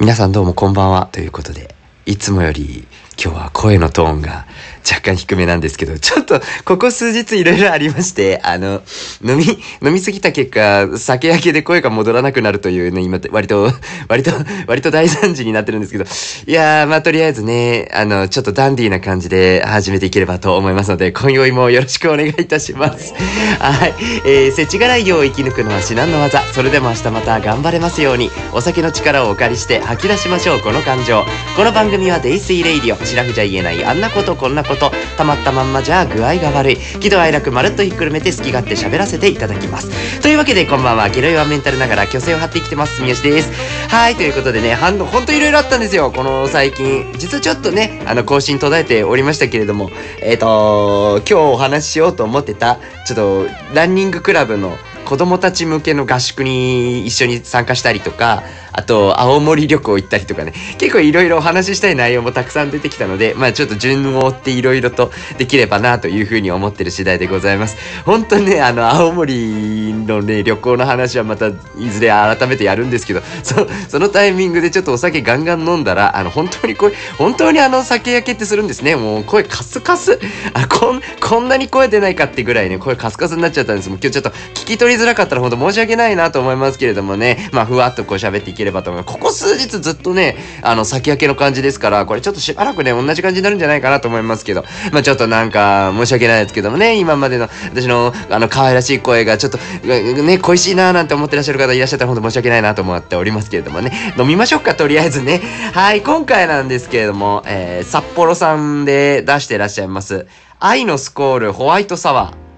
[0.00, 1.74] 皆さんどうもこんばんはということで、
[2.08, 2.86] いつもより
[3.22, 4.46] 今日は声のトーンが
[4.88, 8.80] 若干低めなんですけど、ちょっとここ数日いろいろありまして、あの、
[9.22, 9.44] 飲み、
[9.86, 13.72] 飲みすぎた結果、酒焼けで声が戻らなくなるというね、今、割と、
[14.08, 14.30] 割と、
[14.66, 16.04] 割と大惨事になってるんですけど、
[16.46, 23.12] いやー、まあとりあえずね、あの、ちょっとダンディーな感じで始めていければと思いますので、今宵もよろしくお願いいたします。
[23.58, 23.94] はい。
[24.24, 26.40] えー、世知辛いよう生き抜くのは至難の技。
[26.54, 31.24] それでも明日また頑張れますように、お酒の力をお借りして吐き出しましょう、この感情。
[31.56, 40.20] この番組はデイスイレイディオ、シラフじゃ言えないあんなことこんなこと、たまったまんまじゃ具合が悪い喜怒哀楽まるっとひっくるめて好き勝手喋らせていただきます。
[40.22, 41.08] というわけでこんばんは。
[41.08, 43.52] ゲロイはメンタルながら虚勢を張って生きてます三好です。
[43.88, 46.10] はいということでねはんほんといろいろあったんですよ。
[46.10, 54.76] この最近実はちょっとねあの更新途絶えておりましたけれどもえっ、ー、と今日お話ししようと思ってたちょっとランニングクラブの
[55.08, 58.42] 子供たち向けの合宿に一緒に参加したりとか
[58.78, 67.76] あと、青森旅行行ったりとかね、結構いろいろお話ししたい内容もたくさん出てきたので、まあちょっと順を追っていろいろとできればなというふうに思ってる次第でございます。
[68.04, 71.52] 本当にね、あの、青森のね、旅行の話はまたい
[71.90, 78.94] ずれ改めてやるんですけど、そそのタイミングでちょっとお酒ガンガン飲んだら、あの、本当に声、本当にあの、酒焼けってするんですね。
[78.94, 80.20] もう声カスカス。
[80.54, 83.88] あ、こん、こんなに声出ないかってぐらいね、声カスカスになっちゃったんです。
[83.88, 89.12] もう今日ちょっと聞き取りづらかったら本当申し訳ないなと思いますけれどもね、まあ、ふわっとこう喋っていければと思います。
[89.12, 105.40] ここ数日ずっとね、あの、先焼けの感じですから、これちょっとしばらくね、同じ感じになるんじゃないかなと思いますけど、まあちょっとなんか、申し訳ないですけどもね、今までの、私の、あの、可愛らしい声がちょっと、ね、恋しいなーなんて思ってらっしゃる方いらっしゃったら本当申し訳ないなと思っておりますけれどもね、飲みましょうか、とりあえずね。
[105.72, 110.26] はい、今回なんですけれども、えー、札幌さんで出してらっしゃいます、
[110.60, 112.48] 愛のスコールホワイトサワー。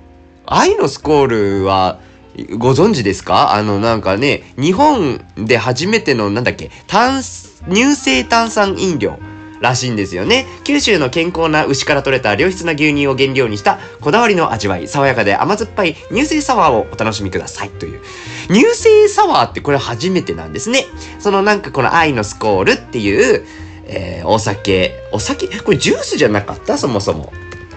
[0.46, 1.26] 愛のスコー
[1.60, 2.00] ルは、
[2.58, 3.54] ご存知ですか？
[3.54, 9.18] あの、なんかね、日本で初めての、なんだっけ、炭、乳性炭酸飲料。
[9.60, 10.46] らしいんですよね。
[10.64, 18.00] 九州の健康な牛から取れた良質な牛乳を原料にしたこだわりの味わい、爽やかで甘酸っぱい乳製サワーをお楽しみくださいという。
[18.48, 20.86] 乳製サワーってこれ初めてなんですね。
[21.18, 23.44] そのなんかこの愛のスコールっていう、
[23.84, 26.78] えー、お酒、お酒、これジュースじゃなかった？
[26.78, 27.30] そもそも。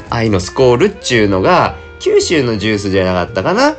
[0.10, 3.76] 愛のスコールっちゅうのが、九州のジュースじゃなかったかな？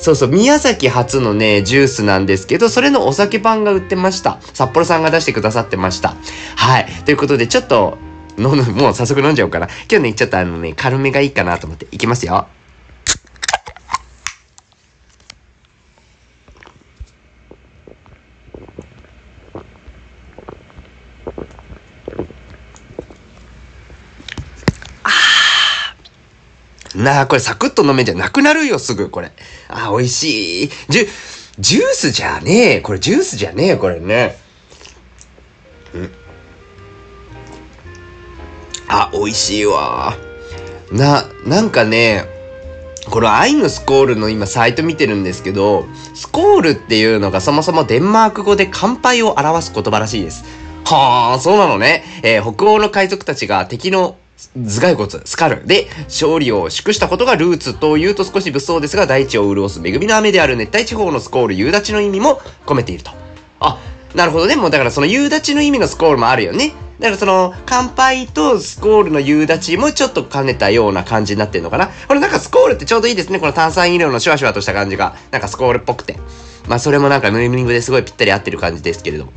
[0.00, 4.38] そうそう、宮崎初のね、ジュースなんですけど、それのお酒版が売ってました。
[4.54, 6.14] 札幌さんが出してくださってました。
[6.56, 6.86] はい。
[7.04, 7.98] ということで、ちょっと、
[8.38, 9.66] 飲む、もう早速飲んじゃおうかな。
[9.90, 12.48] 今日ね、ちょっとあのね、軽めがいいかなと思って、いきますよ。
[26.94, 29.32] なあ、これサクッと飲めんじゃなくなるよ、すぐ、これ。
[29.72, 30.70] あ、美味しい。
[30.88, 31.08] ジュ、
[31.58, 32.80] ジュースじゃねえ。
[32.80, 34.36] これジュースじゃねえ、これね。
[35.96, 36.10] ん。
[38.88, 40.16] あ、美味しいわ。
[40.92, 42.24] な、なんかね、
[43.10, 50.44] この愛のスコールの今サイト見てるんですけど、スコールっていうのがそもそもデンマーク語で乾杯を表す言葉らしいです。
[50.84, 52.04] はあ、そうなのね。
[52.22, 54.16] えー、北欧の海賊たちが敵の
[54.56, 63.10] 頭蓋骨、スカルで勝利を祝したことがルーツというと少し物騒ですが、大地を潤す恵みの雨である熱帯地方のスコール、夕立の意味も込めていると。
[63.60, 63.78] あ、
[64.14, 64.56] なるほどね。
[64.56, 66.72] もうだからその夕立の意味のスコールもあるよね。
[66.98, 71.88] だからその、乾杯とスコールの夕立もちょっと兼ねたような感じになってるのかな。
[72.08, 73.40] これなんかスコールってちょうどいいですね。
[73.40, 75.16] この炭酸飲料のシュワシュワとした感じが。
[75.30, 76.18] なんかスコールっぽくて。
[76.68, 79.32] まあそれもなんかヌーミングですごいぴったり合ってる感じですけれども。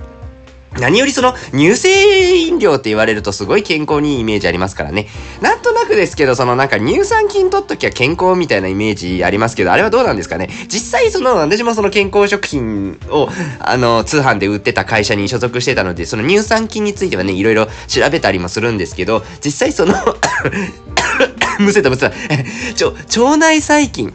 [0.80, 5.08] 何よりその乳製飲料って言われるとすごい健康にいいイメージありますからね。
[5.42, 10.50] なんとなくですけど、そのなんか乳酸菌取っときゃ健康みたいなイメージありますけど、あれはどうなんですかね。
[10.68, 13.30] 実際その、私もその健康食品を、
[13.60, 19.94] あの、通販で売ってた会社に所属してたので、その乳酸菌についてはね、いろいろ調べたりもするんですけど、実際その
[21.60, 22.16] むせたむせた。
[22.76, 24.14] ちょ、腸内細菌。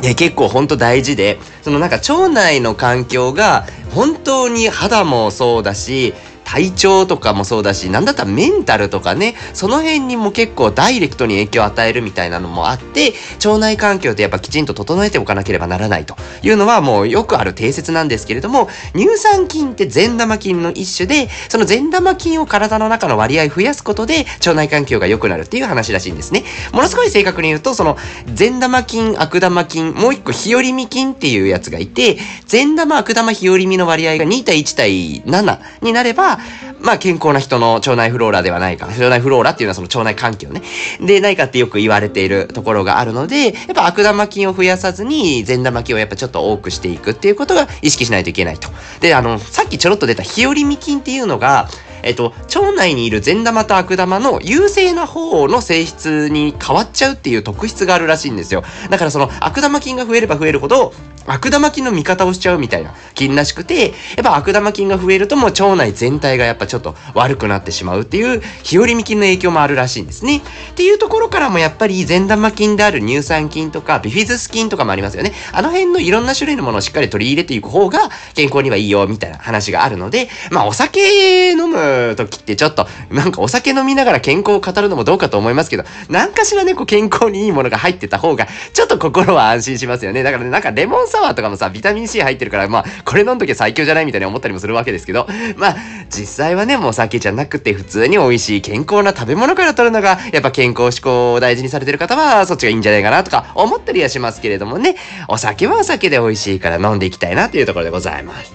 [0.00, 6.14] ね、結構ほんと大事で、そのなんか腸内の環境が本当に肌もそうだし、
[6.50, 13.12] 体調とかもそうだし、なんだったらメンタルとかね、その辺にも結構ダイレクトに影響を与えるみたいなのもあって、
[13.44, 26.44] 腸内環境ってやっぱきちんと整えておかなければならないというのはもうよくある定説なんですけれども、乳酸菌って善玉菌の一種で、その善玉菌を体の中の割合増やすことで腸内環境が良くなるっていう話らしいんですね。
[26.72, 27.98] ものすごい正確に言うと、その
[28.32, 32.16] 善玉菌、悪玉菌、もう一個日和見菌っていうやつがいて、
[32.46, 36.37] 善玉、悪玉、日和見の割合が2対1対7になれば、
[36.80, 38.86] まあ健康な人の腸内フローラではないか。
[38.86, 40.62] 腸内フローラっていうのはその腸内環境ね。
[41.00, 48.68] で、ないかってよく言われているところがあるので、やっぱ悪玉菌を増やさずに善玉菌をやっぱちょっと多くしていくっていうことが意識しないといけないと。
[49.00, 51.68] で、あの、さっきちょろっと出た日和見菌っていうのが、
[52.02, 58.62] えっと、腸内にいる善玉と悪玉の優勢な方の性質に変わっちゃうっていう特質があるらしいんですよ。
[58.90, 60.92] だからその悪玉菌が増えれば増えるほど、
[61.28, 70.38] 悪玉菌の味方をしちゃうみたいな菌らしくて、やっぱ悪玉菌が増えるともう腸内全体がやっぱちょっと悪くなってしまうっていう日和見菌の影響もあるらしいんですね。
[70.38, 70.40] っ
[70.74, 75.32] ていうところからもやっぱり善玉菌である乳酸菌とかビフィズス菌とかもありますよね。
[75.52, 90.22] あの辺のいろんな種類のものをしっかり取り入れていく方が健康にはいいよみたいな話があるので、まあお酒飲む時ってちょっとなんかお酒飲みながら健康を語るのもどうかと思いますけど、何かしらね、こう健康にいいものが入ってた方がちょっと心は安心しますよね。
[90.22, 95.26] だからね、なんかレモンサワーとかもさ、ビタミン C 入ってるから、まあ、これ飲んどきゃ最強じゃないみたいに思ったりもするわけですけど、
[95.56, 95.76] まあ、
[96.10, 104.96] 実際はね、もうお酒じゃなくて普通に美味しい健康な食べ物から取るのが、やっぱ健康志向を大事にされてる方は、そっちがいいんじゃないかなとか思ったりはしますけれどもね、
[105.28, 108.52] お酒はお酒で美味しいから飲んでいきたいなというところでございます。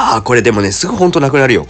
[0.00, 1.66] ああ、これでもね、すぐほんとなくなるよ。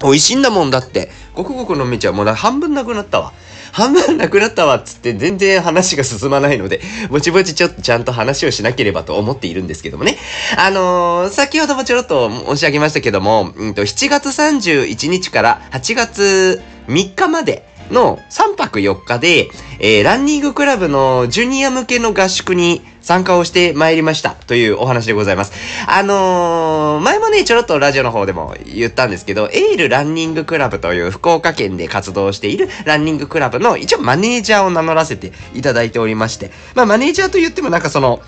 [0.00, 1.10] 美味しいんだもんだって。
[1.34, 2.14] ごくごく飲めちゃう。
[2.14, 3.32] もう半分なくなったわ。
[3.76, 6.80] 半分なくなったわっつって全然話が進まないので、
[7.10, 10.16] ぼちぼちちょっとちゃんと話をしなければと思っているんですけどもね。
[10.56, 25.52] あのー、先ほどもちょろっと申し上げましたけども、うんと、7月31日から8月3日まで、の3泊4日で、えー、ランニングクラブのジュニア向けの合宿に参加をしてまいりましたというお話でございます。
[25.86, 38.22] あのー、前もね、ちょろっとラジオの方でも言ったんですけど、エールランニングクラブという福岡県で活動しているランニングクラブの一応マネージャーを名乗らせていただいておりまして、まあマネージャーと言ってもなんかその、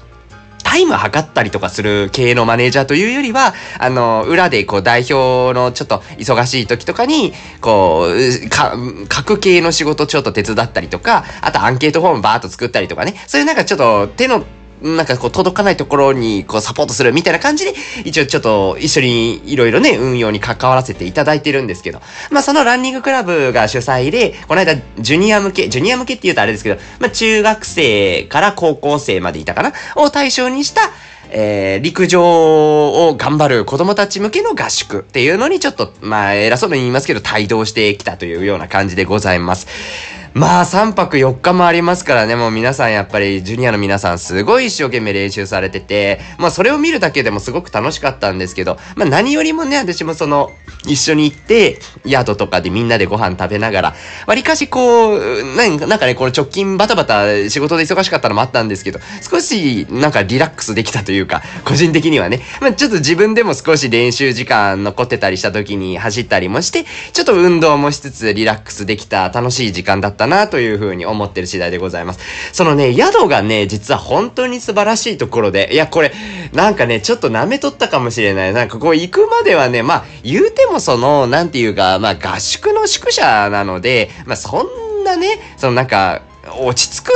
[0.63, 8.77] タイム測ったりとかする系のマネージャーというよりは、あの、裏でこう代表のちょっと忙しい時とかに、こう、か、
[9.13, 14.45] 書く系の仕事ちょっと手伝ったりとか、あとアンケートフォームバーっと作ったりとかね、そういうなんかちょっと手の
[14.83, 30.91] なんかこう届かないところにこうサポートするみたいな感じで、一応ちょっと一緒にいろいろね、運用に関わらせていただいてるんですけど、まあそのランニングクラブが主催で、この間ジュニア向け、ジュニア向けって言うとあれですけど、まあ中学生から高校生までいたかなを対象にした、
[31.31, 39.67] えー、陸上を頑張る子供たち向けの合宿っていうのにちょっと、まあ偉そうに言いますけど、帯同してきたというような感じでございます。
[40.35, 50.53] まあ3泊4日もありますからね、もう皆さんやっぱりジュニアの皆さんすごい一生懸命練習されてて、まあそれを見るだけでもすごく楽しかったんですけど、まあ何よりもね、私もその、
[50.87, 53.95] 一緒に行って、宿とかでみんなでご飯食べながら、
[54.27, 72.21] わりかしこう、なんかね、この直近バタバタ仕事で忙しかったのもあったんですけど、少しなんかリラックスできたというか、個人的にはね、まあちょっと自分でも少し練習時間残ってたりした時に走ったりもして、ちょっと運動もしつつリラックスできた楽しい時間だったなというふうに思ってる次第でございます。
[72.53, 76.13] そのね、宿がね、実は本当に素晴らしいところで、いや、これ、
[76.53, 78.53] なんかね、ちょっと舐めとったかもしれない。
[78.53, 86.23] なんかこう行くまではね、まあ、言うてもその、なんていうか、まあ、合宿の宿舎なので、まあ、そんなね、そのなんか、
[86.61, 87.11] 落ち着く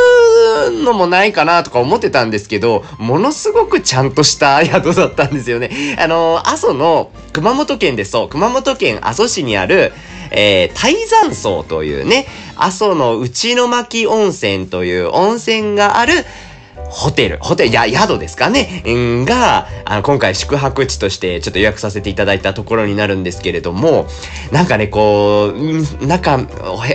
[0.84, 5.96] のもないかなとか思ってたんですけど、ものすごくちゃんとした宿だったんですよね。
[5.98, 9.92] あの、阿蘇の熊本県ですと、熊本県阿蘇市にある、
[10.32, 12.26] えー、大山荘というね、
[12.56, 16.24] 阿蘇の内の巻温泉という温泉がある、
[16.92, 24.06] ホテル、ホテル、いや、宿ですかね、んが、あの、今回宿泊地としてちょっと予約させていただいたところになるんですけれども、
[24.50, 26.46] なんかね、こう、中、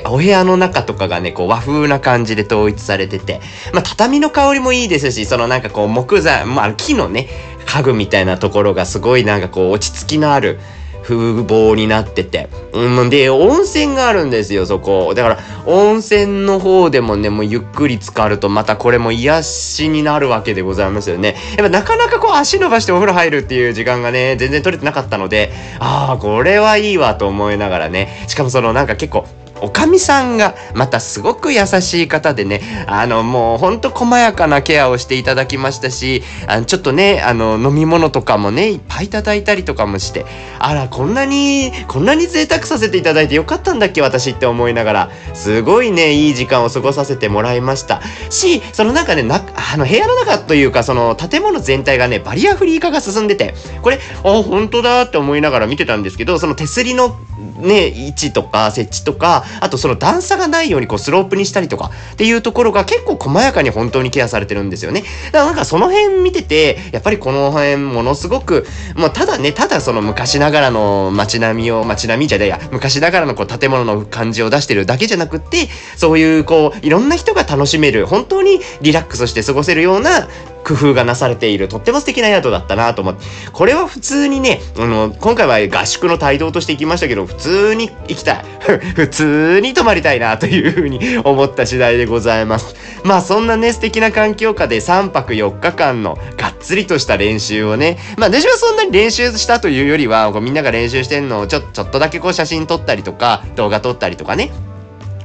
[0.06, 3.42] お部屋の中とかがね、こう和風な感じで統一されてて、
[3.74, 7.28] まあ、畳の香りもいいですし、そのなんかこう木材、まあ、木のね、
[7.66, 10.60] 家具みたいなところがすごいなんかこう落ち着きのある、
[11.08, 12.50] 風貌になってて。
[12.74, 15.14] うん、で、温泉があるんですよ、そこ。
[15.16, 21.38] だから、温泉の方でもね、もうゆっくり浸かると、またこれも癒しになるわけでございますよね。
[21.58, 28.26] やっぱなかなかこう足伸ばしてお風呂入るっていう時間がね、全然取れてなかったので、ああ、これはいいわと思いながらね。
[28.28, 29.26] しかもそのなんか結構、
[29.62, 40.26] おかみさんがまたすごく優しい方でね、あの、もうほんと細やかなケアをしていただきましたし、あのちょっとね、あの、飲み物とかもね、いっぱいいただいたりとかもして、
[40.60, 48.02] あら、こんなに、こんなに贅沢させていただいてよかったんだっけ、私って思いながら、すごいね、いい時間を過ごさせてもらいました。
[48.30, 49.42] し、その中で、な、
[49.74, 65.04] あの、部屋の中というか、その建物全体がね、バリアフリー化が進んでて、これ、あ、本当だって思いながら見てたんですけど、その手すりのね、位置とか設置とか、あとその段差がないようにこうスロープにしたりとかっていうところが結構細やかに本当にケアされてるんですよね。
[65.28, 68.66] だからなんかその辺見てて、やっぱりこの辺ものすごく、
[68.96, 80.28] まあただね、ただその昔ながらの街並みを、街並みじゃないや、昔ながらのこう建物の感じを出してるだけじゃなくって、そういうこう、いろんな人が楽しめる、本当にリラックスして過ごせるような
[80.68, 88.46] 工夫がなされている、とっても素敵な宿だったなと思って、これは普通にね、あの、今回は合宿の帯同として行きましたけど、普通に行きたい。
[88.96, 92.76] 普通に泊まりたいなというふうに思った次第でございます。
[93.04, 104.52] まあそんなね、素敵な環境下で3泊4日間のがっつりとした練習をね、まあ私はそんなに練習したというよりは、こうみんなが練習してんのをちょ、ちょっとだけこう写真撮ったりとか、動画撮ったりとかね、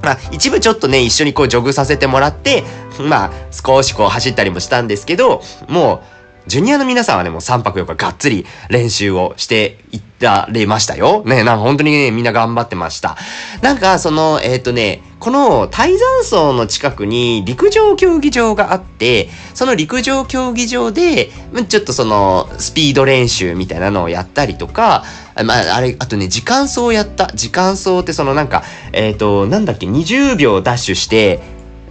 [0.02, 2.64] まあ、一部ちょっとね、一緒にこう、ジョグさせてもらって、
[3.00, 6.02] まあ、少しこう、走ったりもしたんですけど、も
[6.46, 11.22] う、ジュニアの皆さんはね、もう3泊4日がっつり練習をしていってたれましたよ。
[11.26, 13.18] ね、なんか本当にね、みんな頑張ってました。
[13.60, 21.30] なんか、その、えっ、ー、とね、この泰山荘の近くに陸上競技場があって、その陸上競技場で、
[21.68, 25.04] ちょっとその、スピード練習みたいなのをやったりとか、
[25.44, 27.26] まあ、あれ、あとね、時間走をやった。
[27.34, 28.62] 時間走ってそのなんか、
[28.92, 31.40] えっ、ー、と、なんだっけ、20秒ダッシュして、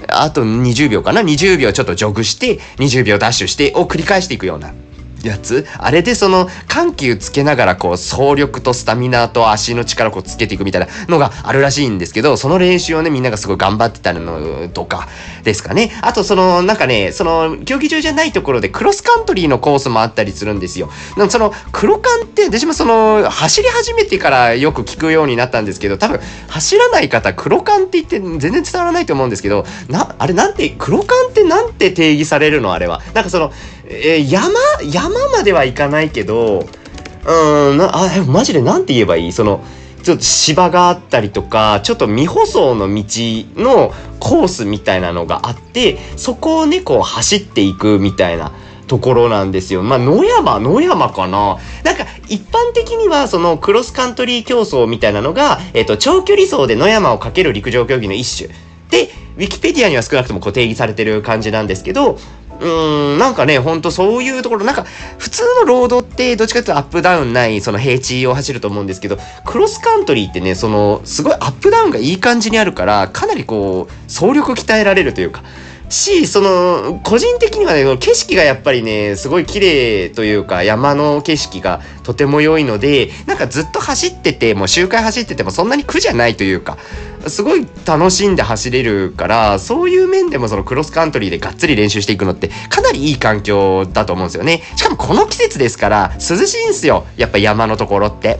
[0.07, 4.73] あと20秒かな ?20 秒ちょっとジョグして、20秒ダッシュしてを繰り返していくような
[5.23, 5.65] やつ？
[5.77, 15.07] あれでその緩急つけながらこう総力とスタミナと足の力をこうつけていくみたいなのがあるらしいんですけど、その練習をね、みんながすごい頑張ってたのとか
[15.43, 15.91] ですかね。
[16.01, 21.29] あとそのなんかね、その競技場じゃないところでクロスカントリーのコースもあったりするんですよで。
[21.29, 32.73] その黒缶って私もその走り始めてからよく聞くようになったんですけど、多分走らない方黒缶って言って全然伝わらないと思うんですけど、な、あれなんて、黒缶ってなんて定義されるの？
[32.73, 33.01] あれは。
[33.13, 33.51] なんかその、
[33.91, 34.49] えー、山、
[34.83, 36.65] 山まではいかないけど、
[37.25, 39.31] うん、な、あ、マジでなんて言えばいい？
[39.31, 39.63] その、
[40.03, 43.03] ちょっと芝があったりとか、ちょっと未舗装の道
[43.55, 48.51] のコースみたいなのがあって、そこをね、こう走っていくみたいな
[48.87, 49.83] ところなんですよ。
[49.83, 58.49] まあ、野山、野山かななんか、一般的には、その、クロスカントリー競争みたいなのが、えっ、ー、と、長距離走で野山をかける陸上競技の一種。
[58.89, 62.17] で、ウィキペディアには少なくとも固定義されてる感じなんですけど、
[62.61, 64.85] うーん、なんかね、ほんとそういうところ、なんか、
[65.17, 75.41] 普通のロードって、どっちかっていうとアップダウンない、その平地を走ると思うんですけど、クロスカントリーってね、その、すごいアップダウンがいい感じにあるから、かなりこう、総力鍛えられるというか、
[75.91, 86.77] し、その、個人的にはね、景色がやっぱりね、すごい綺麗というか、山の景色がとても良いので、なんかずっと走ってて、もう周回走っててもそんなに苦じゃないというか、
[87.27, 94.63] すごい楽しんで走れるから、そういう面でもそのクロスカントリーでがっつり練習していくのって、かなりいい環境だと思うんですよね。
[94.75, 97.05] しかもこの季節ですから、涼しいんですよ。
[97.17, 98.39] やっぱ山のところって。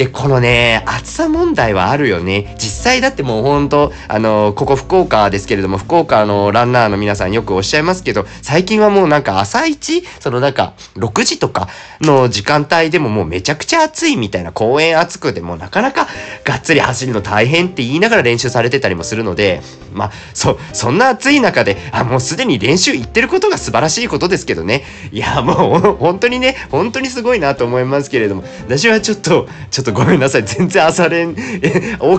[0.00, 2.54] で、このね、暑さ問題はあるよね。
[2.58, 11.68] 実際だってもうほんと、あの、ここ福岡ですけれども、福岡のランナーの皆さんよくおっしゃいますけど、最近はもうなんか朝一、そのなんか、6時とか
[12.00, 16.08] の時間帯でももうめちゃくちゃ暑いみたいな、公園暑くでもなかなか
[16.44, 19.60] がっつり走るの大変って言いながら練習されてたりもするので、
[19.92, 24.84] まあ、そ、そんな暑い中で、あ、もうすでに練習行ってることが素晴らしいことですけどね。
[25.12, 30.44] いや、もう本当にね、本当にすごいなと思いますけれども、私はちょっと、ちょっととごめんなさい。
[30.44, 31.40] 全然朝練、起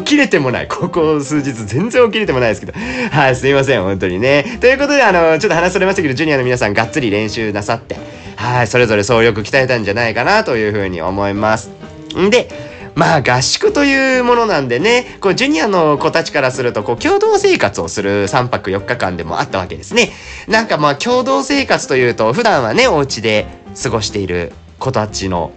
[0.04, 0.68] きれてもない。
[0.68, 2.74] ここ数日全然起きれてもないですけど。
[3.12, 4.58] はい、すいません、本当にね。
[4.60, 7.98] ということで、あの、ちょっと話されましたけど、ジュニアの皆さんがっつり練習なさって、
[8.36, 11.70] はい、それぞれ総力鍛えたんじゃないかなというふうに思います。
[12.18, 12.50] んで、
[12.96, 20.12] まあ合宿というものなんでね、こうジュニアの子たちからすると、こう共同生活をする3泊4日間でもあったわけですね。
[20.48, 23.46] なんかまあ共同生活というと、普段はね、お家で
[23.82, 25.51] 過ごしている子たちの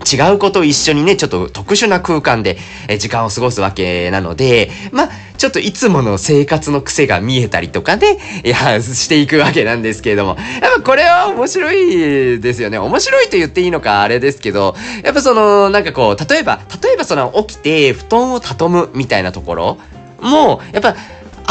[0.00, 2.58] 違うことを一緒にね、ちょっと特殊な空間で、
[2.98, 12.78] 時間を過ごすわけなので、まあ、ちょっといつもの生活の癖が見えたりとかね、いや、していくわけなんですけれども、やっぱこれは面白いですよね。
[12.78, 19.78] 面白いと言っていいのかあれですけど、やっぱその、なんかこう、例えば、例えばその起きて布団を畳むみたいなところ
[20.20, 20.96] も、やっぱ、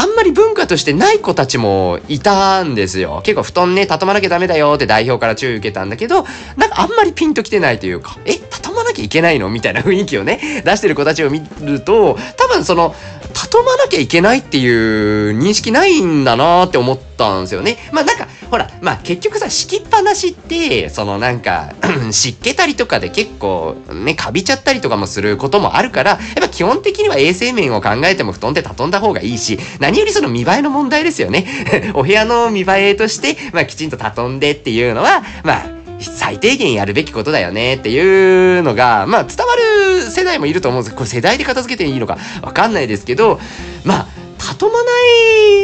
[0.00, 3.20] あんまり文化としてない子たちもいたんですよ。
[3.22, 6.24] 結構布団ね、畳まなきゃダメだよって代表から注意受けたんだけど、
[6.56, 12.94] なんかあんまりピンときてないというか、え、畳まなきゃいけないのみたいな雰囲気をね、出してる子たちを見ると、多分その、
[13.34, 17.76] 畳まなきゃいけないっていう認識ないんだなって思ったんですよね。
[17.92, 21.72] まあなんか、ほら、まあ結局さ、敷きっぱなしって、そのなんか
[22.10, 31.46] 湿気たりとかで結構ね、カビちゃったりとかもすることもあるから、やっぱ基本的には衛生面を考えても布団で畳んだ方がいいし、何よりその見栄えの問題ですよね。
[31.94, 35.66] お部屋の見栄えとして、まあきちんと畳んでっていうのは、まあ、
[36.00, 43.38] 最低限やるべきことだよねっていうのが、まあ伝わる世代もいると思うんですけど、これ世代で片付けていいのかわかんないですけど、
[43.84, 44.19] まあ、
[44.60, 44.90] 畳まな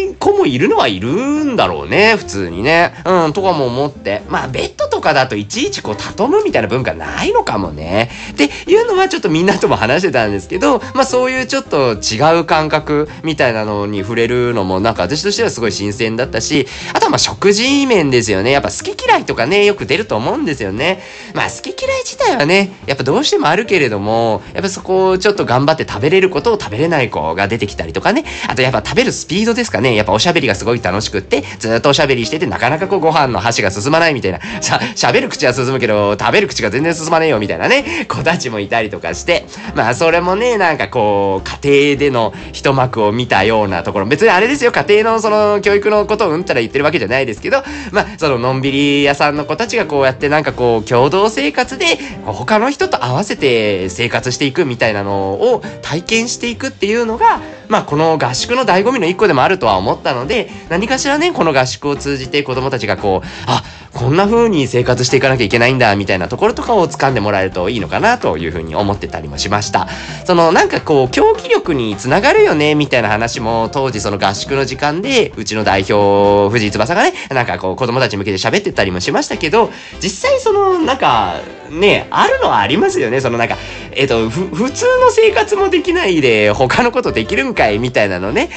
[0.09, 1.13] い子もいるのはいる
[1.45, 2.95] んだろうね、普通にね。
[3.05, 4.23] うん、とかも思って。
[4.31, 8.11] まあ、ベッドとかだといちいちこう、畳むみたいな文化ないのかもね。
[8.31, 18.51] っていうのはちょっとみんなとも話してたんですけど、まあそういうちょっと違う感覚みたいなのに触れるのもなんか私としてはすごい新鮮だったし、あとはまあ食事面ですよね。
[18.51, 21.03] やっぱ好き嫌いとかね、よく出ると思うんですよね。
[21.35, 28.25] まあ好き嫌い自体はね、やっぱどうしてもあるけれども、やっぱそこをちょっと頑張って食べれることを食べれない子が出てきたりとかね。
[28.49, 29.97] あとやっぱ食べるスピードですかね。
[29.97, 34.39] やっぱおしゃべりがすごい楽しくって、ずっとおしゃべりしてて、なかなかこうご飯の箸が進まないみたいな。
[34.63, 39.45] しゃ、喋る口は進むけど、食べる口が全然進まねえよみたいなね、子たちもいたりとかして。
[39.75, 44.07] まあそれもね、なんかこう、家庭での一幕を見たようなところ。
[44.07, 63.63] 別にあれですよ、家庭のその教育のことをうんたら言ってるわけじゃないですけど、まあそののんびり屋さんの子たちがこうやってなんかこう、共同生活で、他の人と合わせて生活していくみたいなのを体験していくっていうのが、まあこの合宿の大醍醐味の一個でもあるとは思ったので、何かしらね、この合宿を通じて子供たちがこう、あ、
[63.97, 69.89] こんな風に生活していかなきゃいけないんだ、みたいなところとかを掴んでもらえるといいのかな、という風に思ってたりもしました。
[70.27, 79.71] その、なんかこう、競技力につながるよね、みたいな話も、当時その合宿の時間で、うちの代表、藤井翼がね、なんかこう、子供たち向けて喋ってたりもしましたけど、
[80.03, 83.21] 実際その、なんか、ね、あるのはありますよね。
[83.21, 83.57] そのなんか、
[83.93, 88.51] えっ、と、ふ普通の生活もできないで、他のことできるんかいみたいなのね。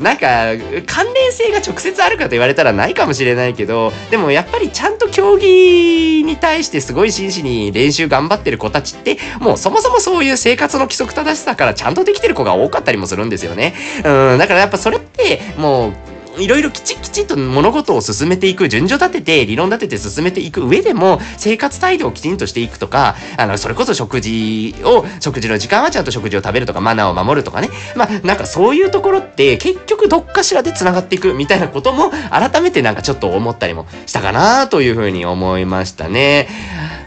[0.00, 0.52] なんか、
[0.86, 13.74] 関連性が直接あるかと言われたらないかもしれないけど、でもやっぱりちゃんと競技に対してすごい真摯に練習頑張ってる子たちって、もうそもそもそういう生活の規則正しさからちゃんとできてる子が多かったりもするんですよね。
[13.98, 15.92] うん、だからやっぱそれって、もう、
[16.38, 27.68] いろいろきちきちと物事を進めていく、順序立てて、理論立てて進めていく上でも、生活態度をきちんとしていくとか、あの、それこそ食事を、食事の時間はちゃんと食事を食べるとか、マナーを守るとかね。
[27.94, 36.48] まあ、なんかそういうところって、結局どっかしらで繋がっていくみたいなことも、改めてなんかちょっと思ったりもしたかなというふうに思いましたね。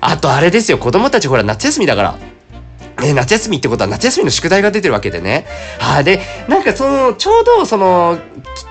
[0.02, 2.35] あとあれですよ、子供たちほら夏休みだから、
[3.04, 5.46] え夏休みってことは夏休みの宿題が出てるわけでね。
[5.80, 8.20] はい、で、なんかその、ちょうどその、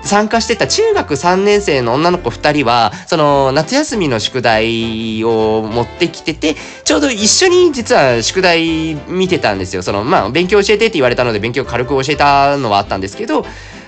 [0.03, 9.83] 参加してた中学3年生の女の子2人は、その、夏休みの宿題を持ってきてて、ちょうど一緒に実は宿題見てたんですよ。
[9.83, 13.45] その、まあ、勉強教えてって言われたので勉強軽く教えたのはあったんですけど、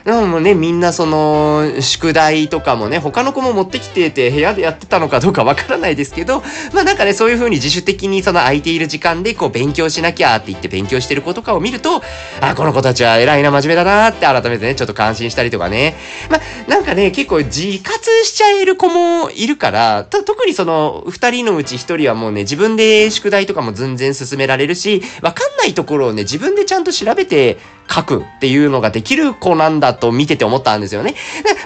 [0.08, 6.42] でもね、みんなその、宿題とかもね、他の子も持ってきてて部屋でやってたのかどうかわからないですけど、
[6.74, 12.02] まあなんかね、そういう風に自主的にその空いている時間でこう勉強しなきゃって言って勉強してる子とかを見ると、
[12.40, 15.98] あ、この子たちは偉いな、真面目だなって改めてね、ちょっと感心したりとかね。
[16.30, 27.58] まあなんかね、結構自活しちゃえる子もいるから、特にその、二人のうち一人はもうね、自分で宿題とかも全然進められるし、わかんないところをね、自分でちゃんと調べて
[27.90, 31.16] 書くっていうのができる子なんだと見てて思ったんですよね。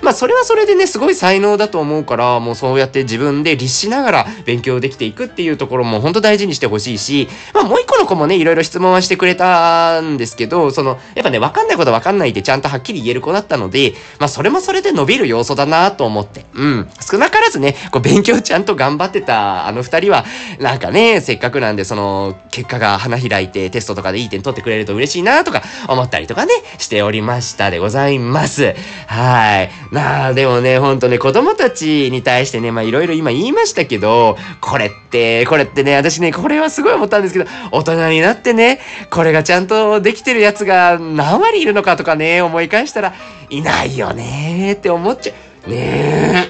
[0.01, 16.45] まあそれはそれでね、すごい才能だと思うから、もうそうやって自分で律しながら勉強できていくっていうところも本当大事にしてほしいし、まあもう一個の子もね、いろいろ質問はしてくれたんですけど、その、やっぱね、わかんないことわかんないってちゃんとはっきり言える子だったので、まあそれもそれで伸びる要素だなと思って。
[16.53, 16.89] うん。
[16.99, 20.25] 少なからずね、こう勉強ちゃんと頑張ってたあの二人は、
[20.59, 28.10] なんかね、せっかくなんでその、結果が花開いてテストとかでいい点取ってくれると嬉しいなとか思ったりとかね、しておりましたでございます。
[28.11, 28.75] います
[29.07, 29.71] はい。
[29.91, 43.13] なあ、でもね、ほんとね、子供たちに対してね、まあいろいろ今言いましたけど、これって、これってね、私ね、これはすごい思ったんですけど、大人になってね、これがちゃんとできてるやつが何割いるのかとかね、思い返したら、
[43.49, 45.33] いないよねーって思っちゃ
[45.67, 45.69] う。
[45.69, 45.77] ね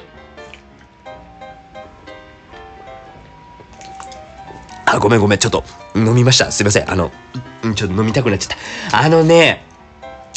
[0.07, 0.11] え。
[4.85, 5.63] あ、ごめんごめん、ちょっと、
[5.95, 6.51] 飲みました。
[6.51, 6.91] すいません。
[6.91, 7.11] あの、
[7.75, 8.57] ちょっと飲みたくなっちゃっ
[8.91, 8.97] た。
[9.05, 9.65] あのね、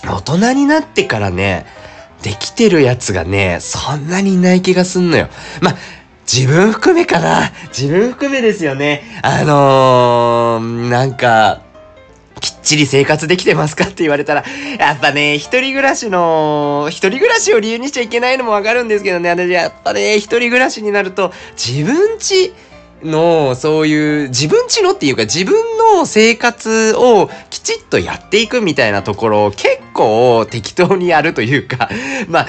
[0.09, 1.67] 大人になってからね、
[2.23, 5.29] できてるやつがね、そんなにいない気がすんのよ。
[5.61, 5.75] ま、
[6.31, 7.53] 自分含めかな。
[7.69, 9.03] 自分含めですよね。
[9.23, 11.61] あのー、なんか、
[12.41, 14.45] きっちり生活できてますかって言われたら、
[14.79, 22.53] やっぱね、一人暮らしの、一人暮らしを理由にしちゃいけないのもわかるんですけどね、私やっぱね、一人暮らしになると、自分ち、
[23.03, 25.55] の、そういう自分ちのっていうか自分
[25.95, 31.89] の生活をきちっとやっていくみたいなところを結構適当にやるというか、
[32.29, 32.47] まあ、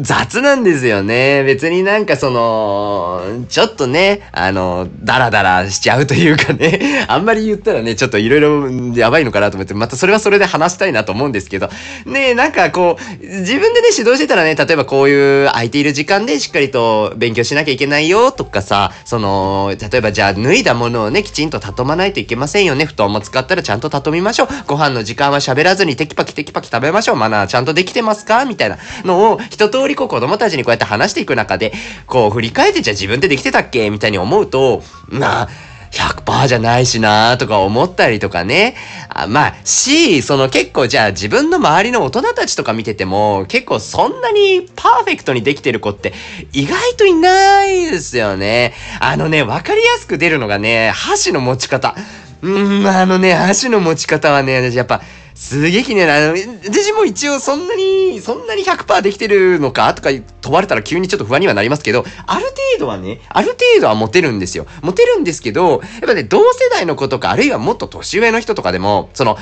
[0.00, 1.42] 雑なんですよね。
[1.44, 11.68] 別になんかその、ちょっとね、あの、ダラダラしちゃうというかね、 あんまり言ったらね、ちょっといろいろやばいのかなと思って、またそれはそれで話したいなと思うんですけど、
[12.06, 22.84] ねなんかこう、自分でね、指導してたらね、例えばこういう空いている時間でしっかりと勉強しなきゃいけないよとかさ、その、例えばじゃあ脱いだものをね、きちんと畳まないといけませんよね。
[22.84, 24.48] 布団も使ったらちゃんと畳みましょう。
[24.66, 27.16] ご飯の時間は喋らずにテキパキテキパキ食べましょう。
[27.16, 28.44] マナーちゃんとできてますか？
[28.44, 31.72] みたいなのを一通りこう子供たちにこうやって話していく中で、
[32.06, 33.90] こう振り返ってじゃあ自分でできてたっけ？
[33.90, 35.48] みたいに思うと、まあ、
[35.94, 38.74] 100%じゃないしなーとか思ったりとかね。
[39.08, 46.12] あまあ、し、その結構じゃあ自分の周りの大人たちとか見てても、結構そんなにパーフェクトにできてる子って
[46.52, 48.74] 意外といないですよね。
[49.00, 51.94] あのね、わかりやすく出るのがね、箸の持ち方。
[52.42, 55.00] うーん、あのね、箸の持ち方はね、やっぱ、
[55.34, 56.38] すげえ気になる。
[56.64, 64.66] 私も一応そんなに、そんなに100%できてるのかとか問われたら急にちょっと不安にはなりますけど、ある程度はね、ある程度はモテるんですよ。
[64.80, 69.36] モテるんですけど、やっぱね、同世代の子とか、あるいはもっと年上の人とかでも、その、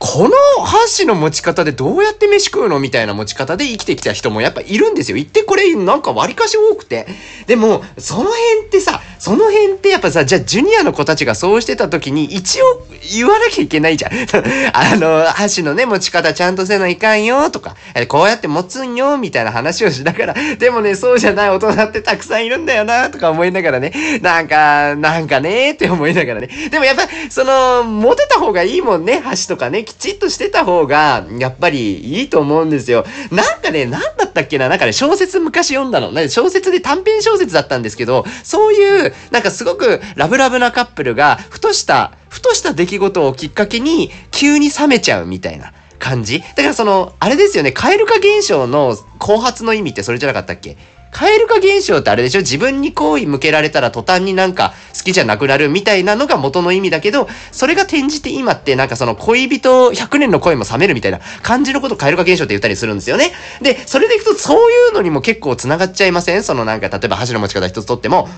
[0.00, 5.16] この箸の持ち方でどうやって飯食うのみたいな持ち方で生きてきた人もやっぱいるんですよ。
[5.16, 7.06] 言ってこれなんか割かし多くて。
[7.46, 14.12] でも、その辺ってさ、その辺ってやっぱさ、じゃあジュニアの子たちがそうしてた時に一応言わなきゃいけないじゃん。
[14.72, 17.76] あの、箸のね、持ち方ちゃんとせないかんよとか、
[18.08, 26.48] こうやって持つんよみたいな話をしながら、でもね、そうじゃない大人ってたくさんいるんだよなとか思いながらね、なんか、なんかねって思いながらね。
[26.70, 29.84] でもやっぱ、その、モテた方がいいもんね、箸とかね。
[29.90, 33.04] きちっとしてた方が、やっぱりいいと思うんですよ。
[33.32, 34.68] なんかね、なんだったっけな？
[34.68, 36.12] なんかね、小説昔読んだの。
[36.28, 45.72] 小説で短編小説だったんですけど、そういう、なんかすごくラブラブなカップルが、ふとした、ふとした出来事をきっかけに、急に冷めちゃうみたいな。
[45.98, 50.78] 感じだからその、あれですよね、蛙化現象の後発の意味ってそれじゃなかったっけ？
[51.12, 52.40] 蛙化現象ってあれでしょ？
[52.40, 63.32] 自分に好意向けられたら途端になんか好きじゃなくなるみたいなのが元の意味だけど、それが転じて今ってなんかその恋人100年の恋も冷めるみたいな感じのことを蛙化現象って言ったりするんですよね。
[63.60, 66.42] で、それでいくとそういうのにも結構繋がっちゃいません？
[66.44, 68.28] そのなんか例えば箸の持ち方一つとっても、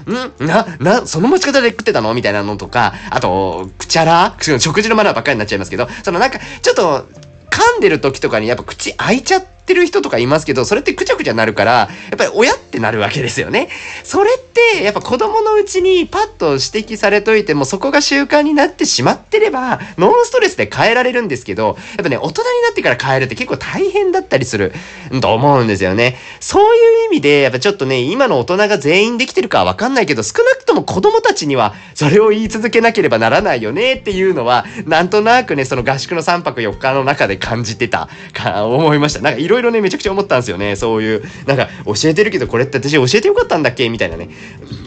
[0.41, 0.47] ん？
[0.47, 2.15] な、な、その持ち方で食ってたの？
[2.15, 7.07] みたいなのとか、あと、くちゃら食事のマナーばっかりになっちゃいますけど、そのなんかちょっと
[7.51, 13.69] 噛んでる時とかにやっぱ口開いちゃってってる人とかいますけど、それってくちゃくちゃなるから、やっぱり親ってなるわけですよね。
[14.03, 24.73] それって、やっぱ子供のうちにパッと指摘されといても、そこが習慣になってしまってれば、ノンストレスで変えられるんですけど、やっぱね、大人になってから変えるって結構大変だったりする
[25.21, 26.17] と思うんですよね。
[26.41, 39.21] そういう意味で、やっぱちょっとね、今の大人が全員できてるかはわかんないけど、少なくとも子供たちには、それを言い続けなければならないよねっていうのは、なんとなくね、その合宿の3泊4日の中で感じてた、か、思いました。
[39.21, 40.75] なんかろいろね、めちゃくちゃ思ったんですよね。
[40.75, 43.89] そういう、なんか、教えてるけど、これって私教えてよかったんだっけ？
[43.89, 44.31] みたいなね、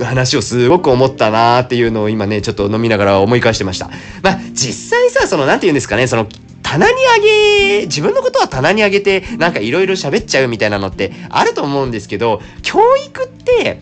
[0.02, 3.90] 話をすごく思ったなーっていうのを今ね、ちょっと飲みながら思い返してました。
[4.22, 6.28] まあ、実際さ、その、なんて言うんですかね、その、
[6.64, 13.80] 棚にあげ、自分のことは棚にあげて、なんかいろいろ喋っちゃうみたいなのってあると思うんですけど、教育って、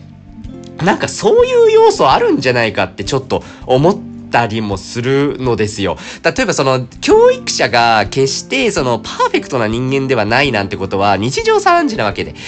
[0.84, 5.96] なんかそういう要素あるんじゃないかってちょっと思って、たりもするのですよ。
[6.24, 12.34] 例えばその、教育者が決してその、パーフェクトな人間ではないなんてことは日常茶飯事なわけで。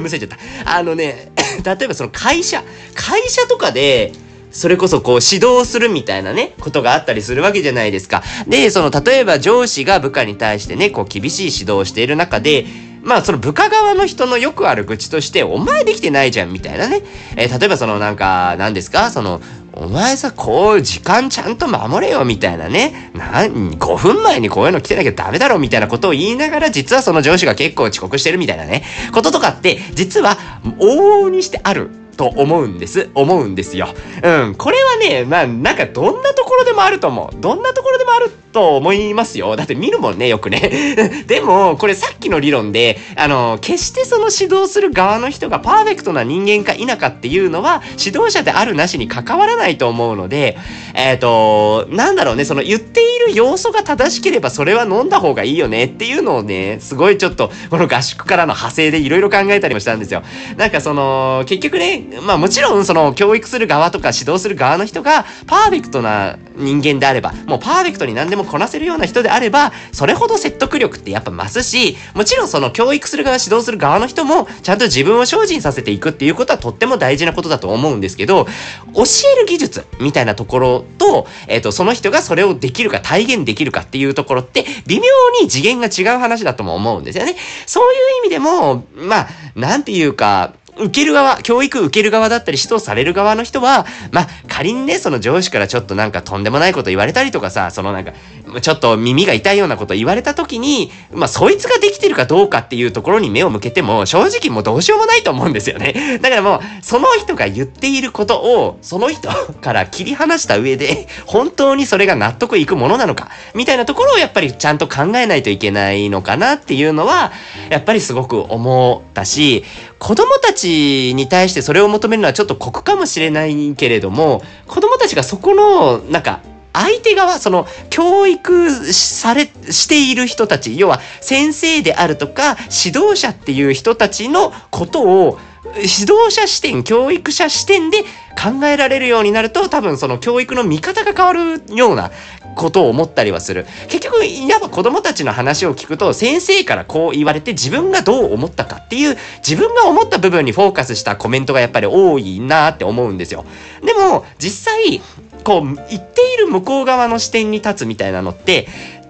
[0.00, 0.38] むせちゃった。
[0.76, 1.30] あのね、
[1.64, 2.64] 例えばその会社、
[2.94, 4.12] 会社とかで、
[4.50, 8.24] それこそこう指導するみたいなね、ことがあったりするわけじゃないですか。
[8.48, 12.66] で、その例えば上司が部下に対してね、こう厳しい指導をしている中で、
[13.04, 17.02] まあその部下側の人のよくある愚痴として、お前できてないじゃんみたいなね。
[17.36, 19.10] えー、例えばそのなんか、何ですか？
[19.10, 19.40] その、
[19.76, 23.10] お前さ、こう、時間ちゃんと守れよ、みたいなね。
[23.12, 28.84] な、5分前にこういうの来てなきゃダメだろ、みたいなことを言いながら、実はその上司が結構遅刻してるみたいなね。
[29.12, 30.38] こととかって、実は、
[30.78, 31.90] 往々にしてある。
[32.14, 33.10] と思うんです。
[33.14, 33.88] 思うんですよ。
[34.22, 34.54] うん。
[34.54, 37.40] これはね、まあ、なんかどんなところでもあると思う。
[37.40, 39.56] どんなところでもあると思いますよ。
[39.56, 41.24] だって見るもんね、よくね。
[41.26, 50.56] でも、これさっきの理論で、あの、決してその指導する側の人がパーフェクトな人間か否かっていうのは、指導者であるなしに関わらないと思うので、
[50.94, 60.22] えっ、ー、と、なんだろうね、その言っている要素が正しければそれは飲んだ方がいいよねっていうのをね、すごいちょっと、この合宿からの派生でいろいろ考えたりもしたんですよ。
[60.56, 78.46] なんかその、結局ね、まあもちろんその教育する側とか指導する側の人がパーフェクトな人間であれば、もうパーフェクトに何でもこなせるような人であれば、それほど説得力ってやっぱ増すし、もちろんその教育する側、指導する側の人も、ちゃんと自分を精進させていくっていうことはとっても大事なことだと思うんですけど、
[78.94, 79.02] 教
[79.36, 85.02] える技術みたいなところと、えっ、ー、と、その人がそれをできるか体現できるかっていうところって、微妙
[85.42, 87.36] に次元が違う話だとも思うんですよね。
[87.66, 98.12] そういう意味でも、まあ、なんていうか、受ける側、教育受ける側だったり指導される側の人は、まあ、仮にね、その上司からちょっとなんかとんでもないこと言われたりとかさ、そのなんか、
[98.60, 106.18] ちょっと耳が痛いようなこと言われた時に、まあ、そいつができてるかどうかっていうところに目を向けても、正直もうどうしようもないと思うんですよね。
[106.20, 109.28] だからもう、その人が言っていることを、その人
[109.60, 117.32] から切り離した上で、本当にそれが納得いくものなのか、みたいなところをやっぱりちゃんと考えないといけないのかなっていうのは、
[117.70, 119.64] やっぱりすごく思ったし、
[119.98, 126.40] 子供たちに対してそれを求めるのはちょっと酷かもしれないけれども、子供たちがそこの、なんか、
[126.74, 135.38] 相手側、その、教育され、している人たち、要は先生であるとか、指導者っていう人たちのことを、
[135.76, 142.10] 指導者視点、教育者視点で考えられるようになると、多分その教育の見方が変わるような
[142.54, 143.66] ことを思ったりはする。
[143.88, 153.44] 結局、やっぱ子供たちの話を聞くと、先生からこう言われて自分がどう思ったかっていう、自分が思った部分にフォーカスしたコメントがやっぱり多いなって思うんですよ。
[153.84, 155.00] でも、実際、
[155.44, 158.66] こう、言っている向こう側の視点に立つみたいなのって、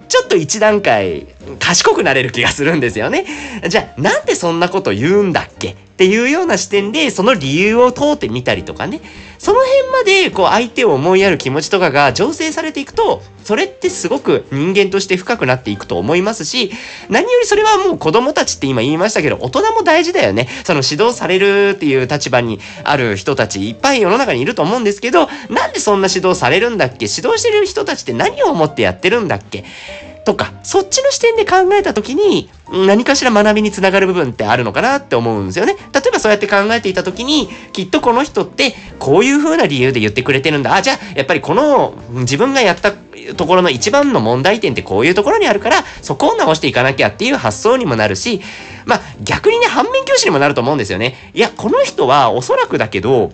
[0.07, 1.25] ちょっと一段階
[1.59, 3.25] 賢くなれる気がするんですよね。
[3.67, 5.75] じゃあ、なんでそんなこと言うんだっけ？
[5.95, 8.99] っていうような視点で、その理由を問うてみたりとかね。
[9.37, 16.71] その辺まで、こう、相手を思いやる気持ちとかが醸成されていくと、それってすごく人間として深くなっていくと思いますし、
[17.09, 20.49] 何よりそれはもう子供たちって今言いましたけど、大人も大事だよね。
[20.65, 27.05] その指導されるっていう立場にある人たちいっぱい世の中にいると思うんですけど、なんでそんな指導されるんだっけ？
[27.05, 29.63] 指導してる人たちって何を思ってやってるんだっけ？
[30.25, 35.75] とか、そっちの視点で考えたときに、何かしら学びにつながる部分ってあるのかなって思うんですよね。
[35.93, 40.75] 例えばそうやって考えていたときに、きっとこの人ってこういう風な理由で言ってくれてるんだ。
[40.75, 48.41] あ、じゃあ、やっぱりこの自分がやったところの一番の問題点ってこういうところにあるから、そこを直していかなきゃっていう発想にもなるし、
[48.85, 51.31] まあ逆にね、反面教師にもなると思うんですよね。
[51.35, 53.31] いや、この人はおそらくだけど、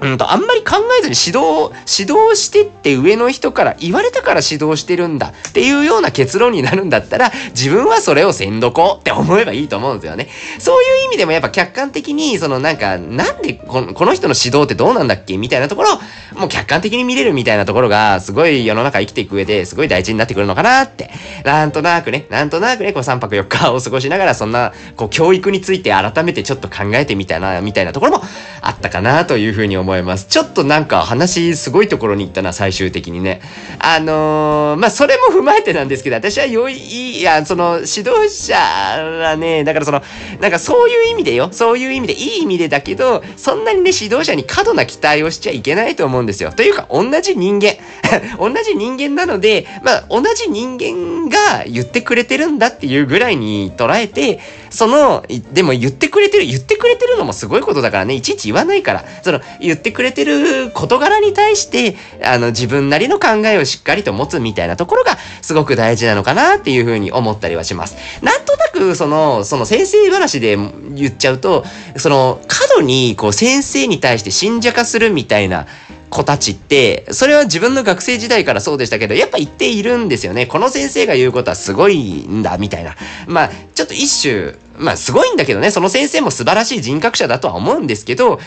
[0.00, 10.28] うんと、あんまり考えずに指導、指導してって上の人から言われたから指導してるんだっていうような結論になるんだったら、自分はそれをせんどこって思えばいいと思うんですよね。
[10.58, 15.90] そういう意味でもやっぱ客観的に、そのなんか、なんでこのこの人の指導ってどうなんだっけみたいなところ、
[16.38, 21.10] もう客観的に見れるみたいなところが、すごい世の中生きていく上ですごい大事になってくるのかなって。
[21.44, 28.22] なんとなくね、なんとなくね、こう3泊4日を過ごしながら、そんな、こう教育について改めてちょっと考えてみたいな、みたいなところも
[28.60, 29.87] あったかなというふうに思います。
[29.88, 33.40] 思いますちょっとなんか話すごいところに行ったな、最終的にね。
[33.78, 40.02] あのー、まあ、それも踏まえてなんですけど、私は良い、いや、その、指導者はね、だからその、
[40.40, 46.52] なんかそういう意味でよ、そういう意味で、いい意味でだけど、そんなにね、指導者に過度な期待をしちゃいけないと思うんですよ。
[46.52, 47.76] というか、同じ人間。
[48.38, 67.96] 同じ人間なので、まあ、同じ人間が言ってくれてるんだっていうぐらいに捉えて、その、でも言ってくれてる、言ってくれてるのもすごいことだからね、いちいち言わないから、その、言ってくれてる事柄に対して、あの、自分なりの考えをしっかりと持つみたいなところが、すごく大事なのかなっていうふうに思ったりはします。
[68.22, 70.56] なんとなく、その、その先生話で
[70.94, 71.64] 言っちゃうと、
[71.96, 75.66] その、過度に、こう、先生に対して信者化するみたいな、
[76.10, 80.46] 子たちって、それは自分の学生時代からそうでしたけど、やっぱ言っているんですよね。
[80.46, 82.96] この先生が言うことはすごいんだ、みたいな。
[83.26, 88.40] まあ、ちょっと一種、まあすごいんだけどね、その先生も素晴らしい人格者だとは思うんですけど、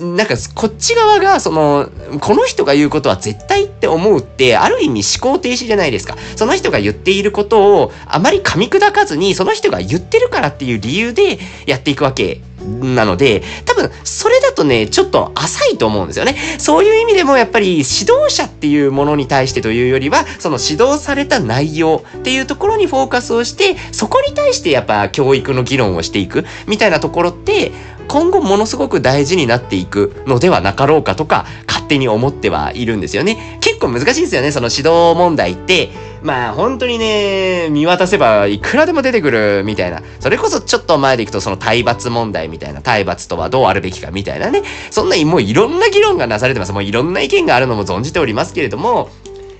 [0.00, 1.88] なんかこっち側が、その、
[2.20, 6.16] この人が言うことは絶対って思うって、ある意味思考停止じゃないですか。
[6.34, 16.36] その人が言っていることをあまり噛み砕かずに、その人が言ってるからっていう理由でやっていくわけなので、多分、それだとね、ちょっと浅いと思うんですよね。
[16.58, 27.72] そういう意味でも、やっぱり、指導者っていうものに対してというよりは、その指導された内容っていうところにフォーカスをして、そこに対してやっぱ教育の議論をしていくみたいなところって、
[28.08, 33.58] 今後ものすごく大事になっていくのではなかろうかとか、勝手に思ってはいるんですよね。
[33.60, 35.90] 結構難しいですよね、その指導問題って。
[36.22, 40.02] まあ本当にね、見渡せばいくらでも出てくるみたいな。
[40.20, 44.62] それこそちょっと前でいくとその体罰問題みたいな、体罰とはどうあるべきかみたいなね。
[44.90, 46.72] そんなにもういろんな議論がなされてます。
[46.72, 49.10] もういろんな意見があるのも存じておりますけれども、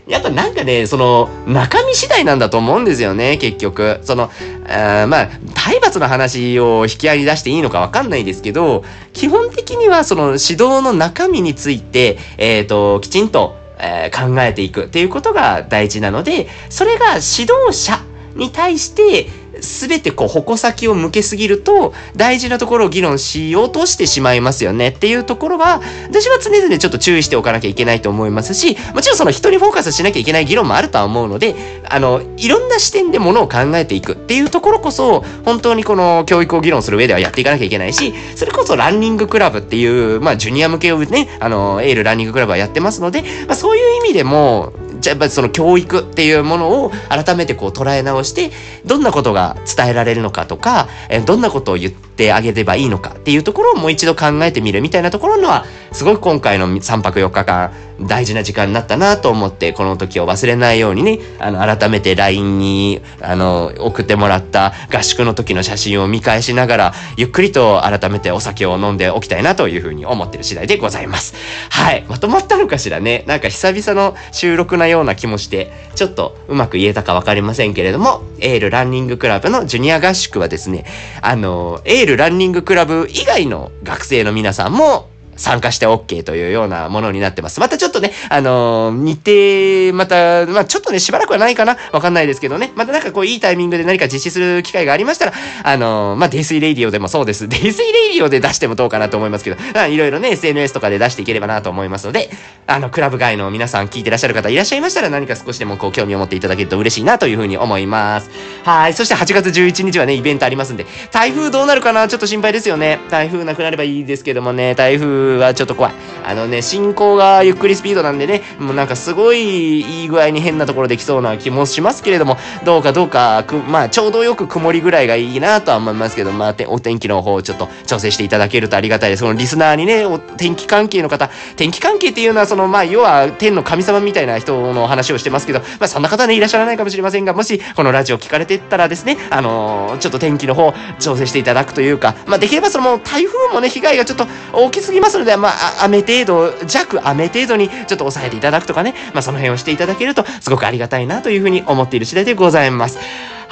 [0.09, 4.01] やっぱなんかね、その、中身次第なんだと思うんですよね、結局。
[4.03, 4.31] その、
[4.69, 17.99] あまあ、体罰の話を引き合いに出していいのかわかんないですけど、基本的にはその指導の中身について、えっ、ー、と、きちんと、えー、考えていくっていうことが大事なので、それが指導者
[18.37, 19.27] に対して、
[19.63, 31.55] すべてこう矛先を向けすぎると大事なところを議論しようとしてしまいますよねっていうところは私は常々ちょっと注意しておかなきゃいけないと思いますしもちろんその人にフォーカスしなきゃいけない議論もあるとは思うので
[31.89, 48.53] あのいろんな視点でものを考えていくっていうところこそ本当にこの教育を議論する上ではやっていかなきゃいけないしそれこそランニングクラブっていうまあジュニア向けをねあのエールランニングクラブはやってますので、まあ、そういう意味でもじゃあやっぱりその教育っていうものを改めてこう捉え直して
[48.87, 57.73] どんなことが伝えられるのかとか、えどんなことを言ってあげればいいのかっていうところをもう一度考えてみるみたいなところのはすごく今回の3泊4日間
[58.07, 71.35] 大事な時間になったなと思ってこの時を忘れないようにねあの改めて LINE にあの送ってもらった合宿の時の写真を見返しながらゆっくりと改めてお酒を飲んでおきたいなというふうに思ってる次第でございます。
[71.71, 72.05] はい。
[72.09, 73.25] まとまったのかしらね。
[73.27, 80.85] なんか久々の収録なような気もしてちょっとうまく言えたか分かりませんけれどもエールランニングクラブのジュニア合宿はですね
[81.21, 85.12] あのエールランニングクラブ以外の学生の皆さんも
[85.43, 87.61] 参加して OK というようなものになってます。
[87.61, 92.73] またちょっとね、あのー、日程、また、まあちょっとね、しばらくはないかなわかんないですけどね。
[92.77, 95.33] またなんかこう、いいタイミングで何か実施する機会がありましたら、
[95.65, 97.49] あのー、まあデイスイレイディオでもそうです。
[97.49, 102.31] デイスイレイディオで出してもどうかなと思いますけど、いろいろね、SNS とかで出していければなと思いますので、
[102.67, 108.31] あの、クラブ外の皆さん聞いてらっしゃる方いらっしゃいましたら何か少しでもこう、興味を持っていただけると嬉しいなというふうに思います。
[108.65, 108.95] はい。
[108.95, 112.07] そして8月11日はね、イベントありますんで、台風どうなるかな？
[112.09, 113.01] ちょっと心配ですよね。
[113.11, 115.95] 台風なくなればいいですけどもね、台風はちょっと怖い。
[116.25, 129.21] あのね、進行がゆっくりスピードなんでね、もうなんかすごいいい具合に変なところできそうな気もしますけれども、どうかどうか、くまあちょうどよく曇りぐらいがいいなとは思いますけど、まあお天気の方をちょっと調整していただけるとありがたいです。
[129.21, 152.99] そのリスナーにね、お天気関係の方、天気関係っていうのはそのまあ要は天の神様みたいな人の話をしてますけど、まあそんな方ねいらっしゃらないかもしれませんが、もしこのラジオ聞かれてったらですね、あのー、ちょっと天気の方調整していただくというか、まあできればその台風もね、被害がちょっと大きすぎますのでは、まあ雨程度弱雨程度にちょっと抑えていただくとかね、まあ、その辺をしていただけるとすごくありがたいなというふうに思っている次第でございます。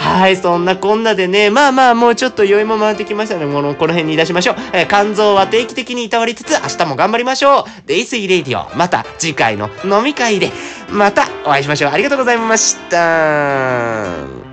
[0.00, 4.56] はい、そんなこんなでね、まあまあもうちょっと酔いも回ってきましたので、この、この辺にいたしましょう。
[4.72, 7.64] えー、肝臓は定期的にいたわりつつ、明日も頑張りましょう。
[7.86, 10.52] デイスイレイディオ、また次回の飲み会で、
[10.90, 11.90] またお会いしましょう。
[11.92, 14.49] ありがとうございました。